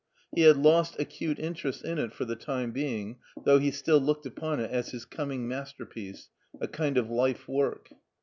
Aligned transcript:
He 0.33 0.41
had 0.41 0.57
lost 0.57 0.95
acute 0.99 1.37
interest 1.37 1.85
in 1.85 1.99
it 1.99 2.11
for 2.11 2.25
the 2.25 2.35
time 2.35 2.71
being, 2.71 3.19
though 3.43 3.59
he 3.59 3.69
still 3.69 4.01
looked 4.01 4.25
t^n 4.25 4.57
it 4.57 4.71
as 4.71 4.89
his 4.89 5.05
coming 5.05 5.47
masterpiece, 5.47 6.29
a 6.59 6.67
kind 6.67 6.97
of 6.97 7.11
life 7.11 7.47
work. 7.47 7.89